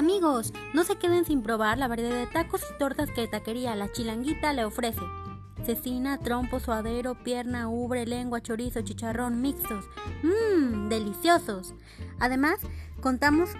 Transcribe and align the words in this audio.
Amigos, 0.00 0.54
no 0.72 0.82
se 0.84 0.96
queden 0.96 1.26
sin 1.26 1.42
probar 1.42 1.76
la 1.76 1.86
variedad 1.86 2.16
de 2.16 2.26
tacos 2.26 2.62
y 2.62 2.78
tortas 2.78 3.10
que 3.10 3.28
Taquería 3.28 3.76
La 3.76 3.92
Chilanguita 3.92 4.54
le 4.54 4.64
ofrece. 4.64 5.02
Cecina, 5.66 6.16
trompo, 6.16 6.58
suadero, 6.58 7.22
pierna, 7.22 7.68
ubre, 7.68 8.06
lengua, 8.06 8.40
chorizo, 8.40 8.80
chicharrón, 8.80 9.42
mixtos. 9.42 9.84
Mmm, 10.22 10.88
deliciosos. 10.88 11.74
Además, 12.18 12.60
contamos 13.02 13.50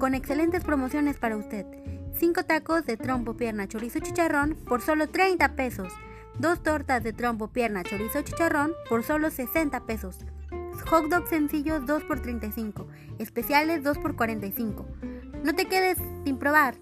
con 0.00 0.16
excelentes 0.16 0.64
promociones 0.64 1.18
para 1.18 1.36
usted. 1.36 1.66
5 2.18 2.42
tacos 2.42 2.84
de 2.84 2.96
trompo, 2.96 3.36
pierna, 3.36 3.68
chorizo, 3.68 4.00
chicharrón 4.00 4.56
por 4.66 4.82
solo 4.82 5.08
30 5.08 5.54
pesos. 5.54 5.92
Dos 6.40 6.64
tortas 6.64 7.04
de 7.04 7.12
trompo, 7.12 7.46
pierna, 7.46 7.84
chorizo, 7.84 8.22
chicharrón 8.22 8.72
por 8.88 9.04
solo 9.04 9.30
60 9.30 9.86
pesos. 9.86 10.18
Hot 10.86 11.08
dog 11.08 11.26
sencillos 11.28 11.86
2 11.86 12.04
por 12.04 12.20
35. 12.20 12.86
Especiales 13.18 13.82
2 13.82 13.98
por 13.98 14.16
45. 14.16 14.86
No 15.42 15.54
te 15.54 15.66
quedes 15.66 15.98
sin 16.24 16.38
probar. 16.38 16.76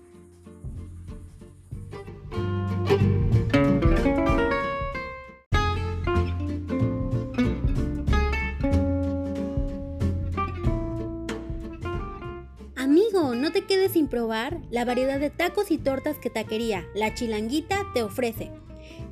Amigo, 12.76 13.36
no 13.36 13.52
te 13.52 13.64
quedes 13.66 13.92
sin 13.92 14.08
probar 14.08 14.60
la 14.70 14.84
variedad 14.84 15.20
de 15.20 15.30
tacos 15.30 15.70
y 15.70 15.78
tortas 15.78 16.18
que 16.18 16.28
Taquería 16.28 16.84
La 16.94 17.14
Chilanguita 17.14 17.86
te 17.94 18.02
ofrece. 18.02 18.50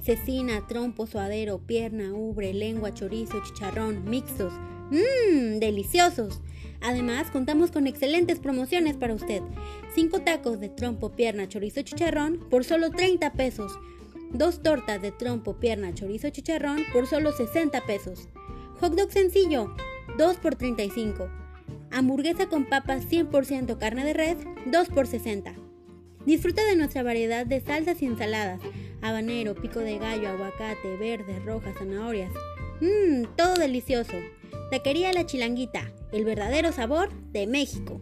Cecina, 0.03 0.67
trompo, 0.67 1.07
suadero, 1.07 1.59
pierna, 1.59 2.13
ubre, 2.13 2.53
lengua, 2.55 2.93
chorizo, 2.93 3.41
chicharrón, 3.45 4.05
mixtos. 4.11 4.53
¡Mmm! 4.91 5.59
¡Deliciosos! 5.59 6.41
Además, 6.81 7.31
contamos 7.31 7.71
con 7.71 7.87
excelentes 7.87 8.39
promociones 8.39 8.97
para 8.97 9.15
usted. 9.15 9.43
5 9.95 10.21
tacos 10.21 10.61
de 10.61 10.69
trompo, 10.69 11.11
pierna, 11.11 11.49
chorizo, 11.49 11.83
chicharrón 11.83 12.39
por 12.51 12.65
solo 12.65 12.91
30 12.91 13.33
pesos. 13.35 13.79
Dos 14.33 14.63
tortas 14.63 15.03
de 15.03 15.13
trompo, 15.13 15.59
pierna, 15.59 15.93
chorizo, 15.95 16.31
chicharrón 16.31 16.85
por 16.93 17.07
solo 17.07 17.33
60 17.33 17.85
pesos. 17.87 18.29
Hot 18.81 18.95
dog 18.95 19.13
sencillo, 19.13 19.75
2 20.17 20.37
por 20.37 20.55
35. 20.55 21.29
Hamburguesa 21.91 22.47
con 22.47 22.65
papas 22.65 23.05
100% 23.11 23.77
carne 23.79 24.05
de 24.05 24.15
red, 24.15 24.39
2 24.67 24.89
por 24.89 25.07
60. 25.07 25.55
Disfruta 26.25 26.65
de 26.65 26.77
nuestra 26.77 27.03
variedad 27.03 27.45
de 27.45 27.61
salsas 27.61 28.01
y 28.03 28.07
ensaladas, 28.07 28.61
habanero, 29.03 29.55
pico 29.55 29.81
de 29.81 29.99
gallo, 29.99 30.29
aguacate, 30.29 30.97
verde, 30.97 31.41
rojas, 31.41 31.75
zanahorias. 31.79 32.33
Mmm, 32.81 33.25
todo 33.37 33.55
delicioso. 33.55 34.17
Taquería 34.71 35.13
La 35.13 35.27
Chilanguita, 35.27 35.91
el 36.13 36.25
verdadero 36.25 36.71
sabor 36.71 37.13
de 37.33 37.49
México. 37.49 38.01